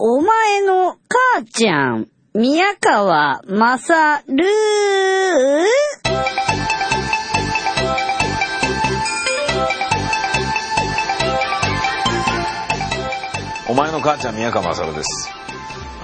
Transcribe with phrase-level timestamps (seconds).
[0.00, 4.44] お前の母ちゃん、宮川まさる
[13.68, 15.30] お前の母ちゃん宮川勝です。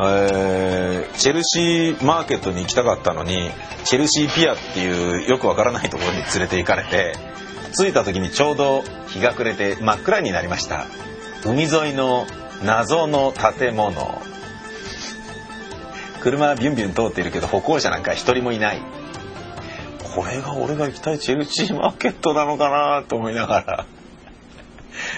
[0.00, 3.50] えーチェルシーマーケットに行きたかったのに
[3.84, 7.12] チェルシーピアっていうよくわからないところに連れて行かれて
[7.76, 10.86] 着いた時にちょうど日が暮れて真っ暗になりました。
[11.44, 12.26] 海沿いの
[12.64, 14.22] 謎の建物。
[16.20, 18.82] 車はビュンビュン通っているけど歩行者なんか一人もいない。
[20.14, 23.86] これが俺が行きたいチェルシーマーケットなのかなと思いながら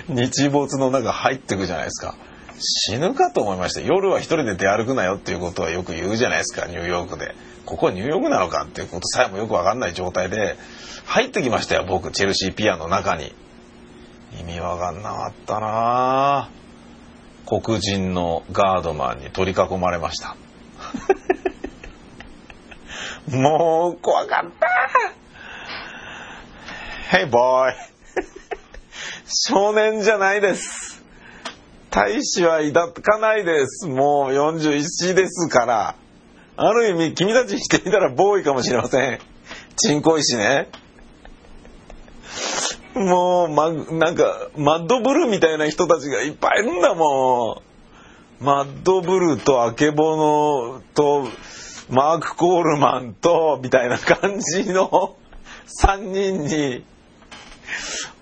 [0.09, 2.15] 日没の中入ってくじゃないですか。
[2.59, 7.35] 死ぬかと思いました夜は一人で出歩くなよっていうことはよく言うじゃないですかニューヨークで。
[7.66, 10.57] ここはニューヨークなのかっていうことさえもよくわかんない状態で
[11.07, 13.35] 入ってきましたよ僕チェルシーピアの中に。
[14.41, 16.63] 意味わかんなかったなぁ。
[17.47, 20.37] 黒人のガードマンに取り囲まれました
[23.37, 24.51] もう怖かっ
[27.10, 27.74] た Hey boy
[29.49, 30.95] 少年じゃないです
[31.95, 33.87] 大使は抱かないです。
[33.87, 35.95] もう41ですから。
[36.57, 39.21] ある意味、君たちにしてみたらボーイかもしれません。
[39.77, 40.66] チンコ石ね。
[42.95, 47.62] もう、ま、なんか、マッドブルーみたいな人たちがいっぱいいるんだも
[48.40, 48.45] ん。
[48.45, 51.28] マッドブルーとアケボノと、
[51.90, 55.16] マーク・コールマンと、みたいな感じの
[55.82, 56.84] 3人に、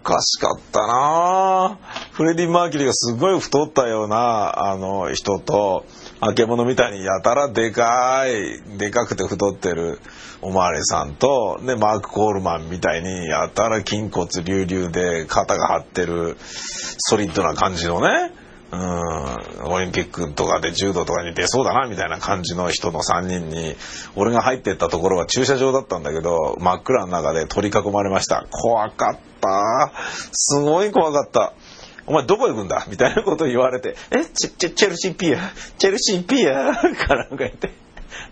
[0.03, 5.85] おかしかったなぁフレディ・マーキュリーがすごい太ったようなあの人と
[6.25, 9.99] あけぼのみたいにやたらでかいでかくて太ってる
[10.41, 18.33] おまわりさんとでマーク・コールマンみたいにやたら筋骨隆々で肩が張ってるソリッドな感じのね
[18.71, 23.75] うん、オリンピックとかで柔道とかに出そうだなみたいな感じの人の3人に
[24.17, 28.47] 俺が入ってったところは駐車場だったんだけど真っ暗の中で取り囲まれました。
[28.51, 29.93] 怖かった。
[30.33, 31.53] すごい怖かった。
[32.07, 32.87] お前どこ行くんだ？
[32.89, 34.25] みたいなことを言われてえ？
[34.25, 35.39] チチチェルシーピア？
[35.79, 36.73] チェルシーピア？
[36.75, 37.71] かなんか言って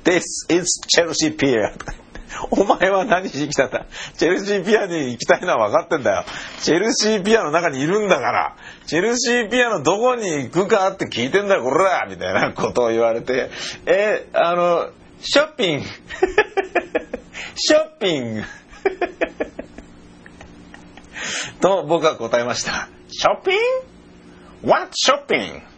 [0.05, 0.21] This
[0.53, 2.11] is チェルシーピアとか言って
[2.53, 3.87] お前は何しに来たんだ？
[4.17, 6.25] チェルシーピアに行きたいのは分かってんだよ。
[6.61, 8.57] チェルシーピアの中にいるんだから。
[8.87, 13.51] チェルシーピアのどこに行くかって聞いてんだよ、こらみたいなことを言われて。
[13.87, 15.85] え、あの、ショッピング。
[17.57, 18.45] ショッピング。
[21.61, 22.89] と僕は答えました。
[23.11, 23.59] ショッピン
[24.63, 25.71] グ ?What ショッピング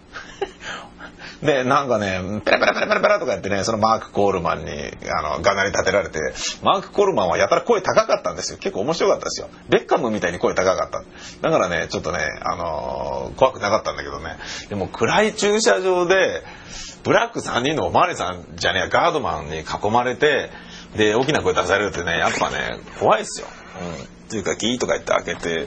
[1.43, 4.70] で、なんかね、ペラペラペラペラペラとかやってね、そのマーク・コールマンに、
[5.09, 6.20] あの、がなり立てられて、
[6.62, 8.59] マーク・コールマンはやたら声高かったんですよ。
[8.59, 9.48] 結構面白かったですよ。
[9.69, 11.03] ベッカムみたいに声高かった。
[11.41, 14.37] だからね、ちょっとね、あのー怖くなかったんだけどね。
[14.69, 16.44] でも暗い駐車場で、
[17.03, 20.50] ブラック3人のおまわりさんじゃねえや、ガードマンに囲まれて、
[20.97, 23.49] で、大きな声出されるってね、やっぱね、怖いですよ。
[23.81, 24.04] うん。
[24.04, 25.66] っていうか、ギーとか言って開けて、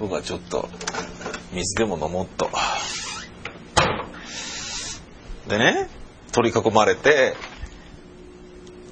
[0.00, 0.68] 僕はちょっと、
[1.52, 2.50] 水でも飲もうと。
[5.50, 5.88] でね
[6.32, 7.34] 取り囲まれて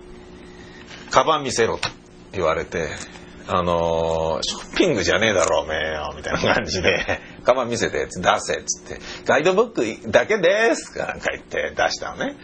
[1.10, 1.88] 「カバン見せろ」と
[2.32, 2.88] 言われて
[3.46, 12.36] 「あのーショッピングじゃねえだろおめえよ」みたいな感じで「カバン見せて」出せっつって「ガイドブックだけです」かなんか言って出したのね。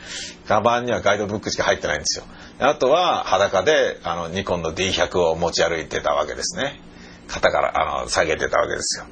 [0.47, 2.25] カバンにはガイドブックしか入ってないんですよ。
[2.61, 6.81] あとは裸であのニコンの D100 を持ち歩いてたわけですね。
[7.29, 9.07] 肩からあの下げてたわけですよ。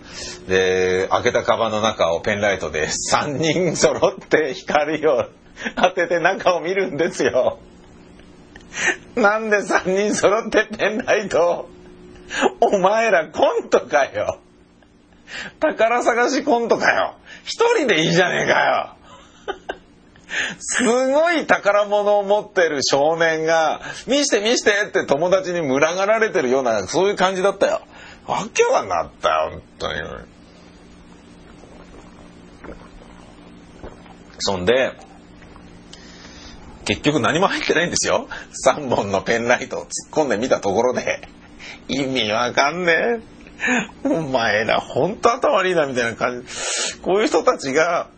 [0.49, 5.29] で開けたカバンの中をペンライトで3人揃って光を
[5.77, 7.59] 当てて中を見るんですよ。
[9.17, 11.69] なんで3人揃ってペンライト
[12.61, 14.39] お前らコントかよ。
[15.61, 17.15] 宝探しコントかよ。
[17.45, 19.02] 一人でいいじゃねえかよ。
[20.59, 27.83] すごい宝物を持ってる少年が「見して見して」って友達に群がられてるようなそういう感じだったよ。
[28.27, 30.01] わけはなったよ本当に。
[34.39, 34.93] そんで
[36.85, 38.29] 結局何も入ってないんですよ。
[38.67, 41.29] 3本のペンライトを突っ込んでみたところで
[41.89, 44.09] 意味わかんねえ。
[44.09, 46.49] お前ら本当頭悪いなみたいな感じ。
[47.01, 48.09] こういう人たちが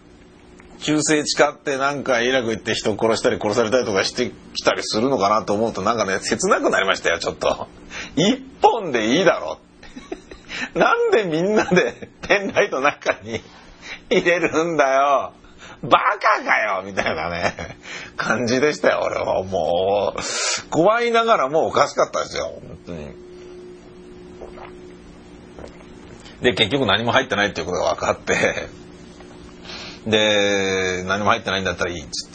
[0.84, 7.68] 忠誠誓ってなんかイラク行って人を殺したり殺されたりとかしてきたりするのかなと思うとなんかね切なくなりましたよちょっと。
[8.16, 9.58] 一本でいいだろ。
[10.78, 13.40] なんでみんなでペンライト中に
[14.10, 15.32] 入れるんだよ。
[15.82, 17.78] バカかよみたいなね
[18.18, 20.20] 感じでしたよ俺はもう。
[20.70, 23.24] 怖いながらもうおかしかったですよ本当に。
[26.42, 28.83] で結局何も入ってないっていうことが分かって。
[30.06, 32.30] で、何も入ってないんだったらいいっつっ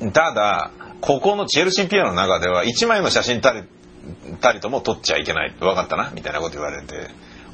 [0.00, 0.10] て。
[0.12, 0.70] ただ、
[1.00, 3.64] ここのチェルシーピアの中では1枚の写真たり
[4.40, 5.54] たりとも撮っちゃいけない。
[5.58, 6.10] 分かったな？
[6.14, 7.10] みたいなこと言われて。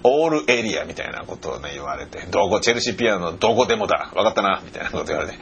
[0.06, 4.60] all area みたいなことをね、言われて、どこ、チェルシーピアのどこでもだ、分かったな？
[4.62, 5.38] みたいなこと言われて、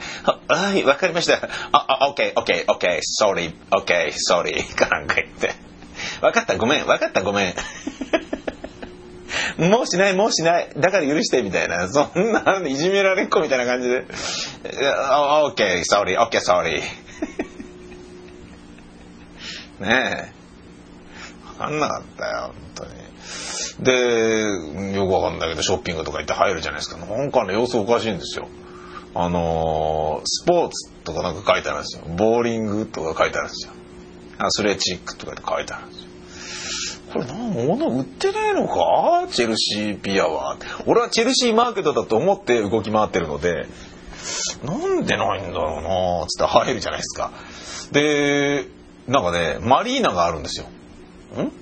[0.46, 1.48] はい、分かりました。
[1.72, 5.50] あ、あ、オッケー、オッケー、オッケー、ソーリー、オッケー、ソーリー、かなんか言って。
[6.20, 7.54] 分かった、ごめん、分かった、ごめん。
[9.68, 10.70] もうしない、もうしない。
[10.76, 11.88] だから許して、みたいな。
[11.88, 13.98] そんな、いじめられっ子みたいな感じで。
[13.98, 16.82] OK、sorry、OK、sorry。
[19.86, 20.42] ねえ。
[21.58, 22.90] 分かんなかったよ、本当に。
[23.80, 26.96] で、よくわかんないけど、ショッピングとか行って入るじゃないですか。
[26.96, 28.48] なんかね、様子おかしいんですよ。
[29.14, 32.04] あのー、スポーツとかなんか書いてあるんですよ。
[32.16, 33.72] ボーリングとか書いてあるんですよ。
[34.38, 36.11] アスレチックとか書いてあるんですよ。
[37.12, 39.26] これなん物売ってないのか？
[39.30, 40.56] チェルシーピアは。
[40.86, 43.66] 俺はチェルシーマーケットだと思って動き回ってるので、
[44.64, 46.26] なんでないんだろうな？
[46.26, 47.32] つって入るじゃないですか。
[47.92, 48.66] で、
[49.06, 50.66] なんかね、マリーナがあるんですよ。
[51.36, 51.52] ん？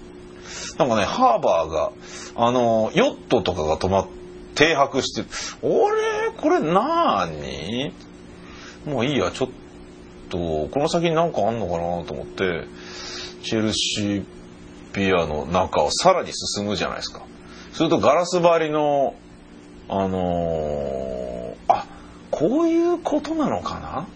[0.78, 1.92] なんかね、ハーバーが、
[2.36, 4.20] あの、ヨットとかが止まって
[4.52, 5.22] 停泊して、
[5.62, 7.92] あれこれなーに
[8.84, 9.48] もういいや、ちょっ
[10.28, 12.66] と、この先になんかあんのかなと思って、
[13.42, 14.24] チェルシー
[14.92, 17.22] ピアの中をさらに進むじゃないですか。
[17.72, 19.14] するとガラス張りの、
[19.88, 21.86] あのー、あ、
[22.30, 24.06] こういうことなのかな？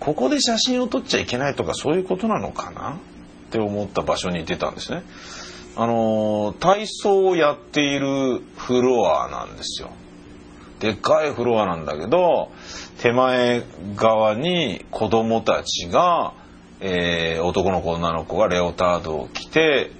[0.00, 2.92] ここで写真を撮っちゃいけないとかそういうことなのかな？
[2.94, 5.02] って思った場所に出たんですね。
[5.76, 9.90] あの体操をやっているフロアなんですよ。
[10.80, 12.50] でっかいフロアなんだけど
[13.00, 13.62] 手前
[13.96, 16.34] 側に子供たちが、
[16.80, 19.90] えー、男の子女の子がレオタードを着て、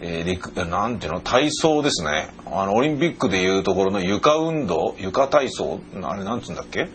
[0.00, 2.28] えー、陸なんていうの体操ですね。
[2.46, 6.88] あのオリンピックでいうところの床運動床体操あれなんつうんだっけ？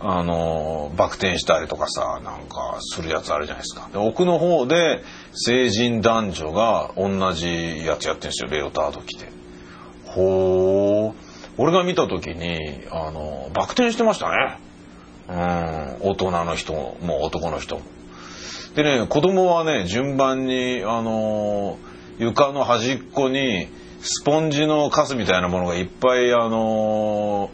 [0.00, 3.90] あのバク転したりとかさなんかするやつあるじゃないですか。
[3.92, 5.02] で奥の方で
[5.32, 8.50] 成人男女が同じやつやってるんですよ。
[8.50, 9.28] レオタード着て。
[10.04, 11.14] ほー。
[11.58, 14.58] 俺が見た時にあのバク転してましたね。
[15.28, 16.10] うん。
[16.10, 17.76] 大人の人も男の人。
[17.76, 17.82] も
[18.76, 21.76] でね子供はね順番にあの
[22.18, 23.68] 床の端っこに
[24.00, 27.50] スポンジのカスみたいなものがいっぱいあの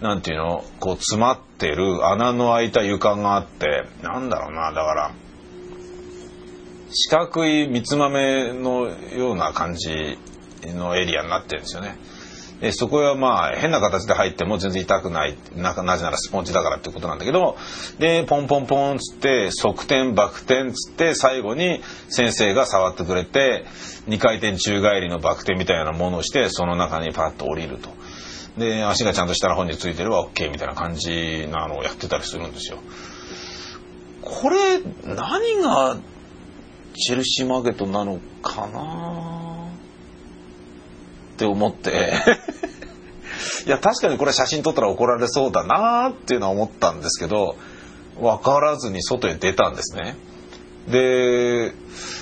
[0.00, 5.14] なんていうのこう詰まってる穴の開いた床があってなんだろうなだから
[6.90, 10.18] 四角い三つ豆のような感じ
[10.64, 11.96] のエリアになってるんですよね。
[12.64, 17.58] でそこはまあ変な形で入っても全然痛くないななぜならスポンジだからってことなんだけど
[17.98, 23.66] でポンポンポンっつって側転バク転っつって最後に先生が触ってくれて
[24.08, 27.90] 2回転宙返りのバク転みたいなものをしてその中にパッと降りると。
[28.56, 32.78] で足がちゃんと下の方についてれば OK みたいな感じなのをやってたりするんですよ。
[34.22, 35.98] これ何が
[36.94, 39.44] チェルシーマーケットなのかな
[41.34, 42.12] って思って
[43.66, 47.56] いや確かにこれ写真撮ったら怒られそうだなっていうのは思ったんですけど
[48.20, 50.16] 分からずに外へ出たんですね。
[50.88, 51.72] で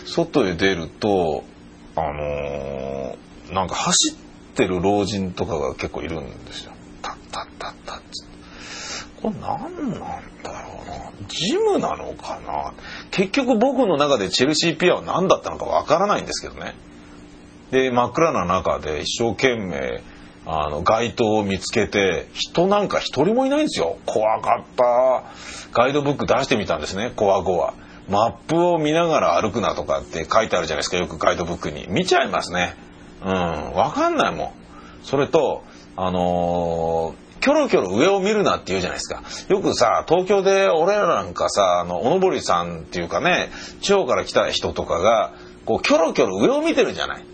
[0.07, 1.45] 外へ出ると
[1.97, 4.17] あのー、なんか走っ
[4.55, 6.73] てる老人とかが結構いるんですよ。
[7.03, 8.03] タッタッタッタッ
[9.23, 10.01] これ何なん
[10.43, 12.75] だろうなジムなのかな
[13.13, 16.75] 結局僕の中でチェルシーピアは何だったのかわからないんですけどね。
[17.71, 20.03] で真っ暗な中で一生懸命
[20.45, 23.99] あの街灯を見つけて人なんか一人もいないんですよ。
[24.07, 25.25] 怖かった。
[25.73, 27.13] ガイドブック出してみたんですね。
[27.15, 27.75] コアゴア。
[28.09, 30.97] マップを見ながら歩くなとかって書いてあるじゃないですか。
[30.97, 31.87] よくガイドブックに。
[31.89, 32.75] 見ちゃいますね。
[33.25, 33.31] うん。
[33.31, 34.53] 分かんないもん。
[35.05, 35.63] それと
[35.97, 39.25] あのーキョロキョロ上を見るなって言うじゃないですか。
[39.49, 45.35] よくさ、東京で俺らなんかさ、あの、おのぼりさんっていうかね、地方から来た人とかが、
[45.67, 47.25] こう、キョロキョロ上を見てるじゃない。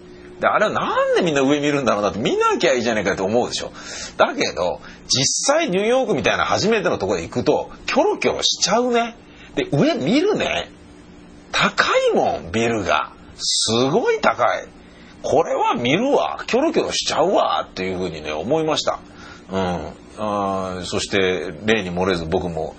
[0.41, 3.73] で、あれはなんでみんな上見るんだろうなって見なきゃいいじゃないかって思うでしょ。
[4.17, 9.17] だけど、実際ニューヨークみたいな初めてのところへ行くと、キョロキョロしちゃうね。
[9.55, 10.71] で、上見るね。
[11.51, 13.13] 高いもん、ビルが。
[13.37, 14.69] すごい高い。
[15.23, 16.45] これは見るわ。
[16.47, 17.67] キョロキョロしちゃうわ。
[17.69, 19.01] っていうふうにね、思いました。
[19.51, 22.77] うん、あそして例に漏れず僕も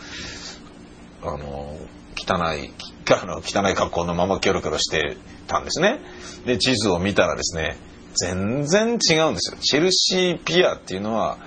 [1.24, 1.76] あの
[2.16, 2.72] 汚い
[3.14, 6.00] あの汚い格好のままキョロキョロしてたんですね。
[6.46, 7.78] で地図を見たらですね
[8.16, 9.58] 全然違うんですよ。
[9.62, 11.38] チェルシーピアっていうのは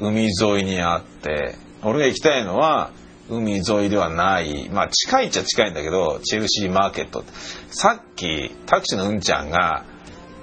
[0.00, 2.90] 海沿いにあって俺が行きたいのは
[3.28, 7.24] 海沿いではないまあ近いっちゃ近いんだけどチェルシーマーケット
[7.70, 9.84] さっきタクシーのうんちゃんが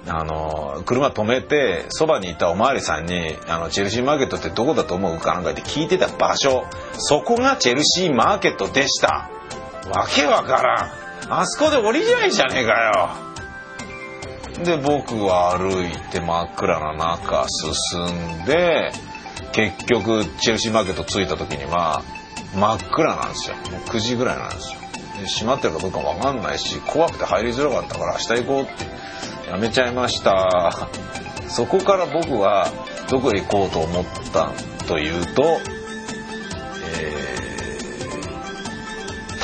[0.08, 6.64] あの車止めてそばにいたおまわりさんにあの「チェルシーマーケットってどこだと思う?」かなんかって聞いてた場所
[6.96, 9.30] そこがチェルシーマーケットでした
[9.90, 10.90] わけわからん。
[11.28, 14.64] あそこで降りりゃいいじゃねえかよ。
[14.64, 18.90] で僕は歩いて真っ暗な中進んで
[19.52, 22.02] 結局チェルシーマーケット着いた時には
[22.54, 23.56] 真っ暗なんですよ。
[23.56, 24.80] もう9時ぐらいなんですよ。
[25.20, 30.88] で閉まってるかどうか分かんないし怖くて入りづらかったから明日行こうってやめちゃいました。
[31.48, 32.68] そこから僕は
[33.10, 34.52] どこへ行こうと思った
[34.86, 35.58] というと、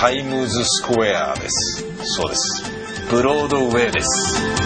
[0.02, 1.86] タイムズスクエアです。
[2.02, 2.64] そうです。
[3.08, 4.61] ブロードウェイです。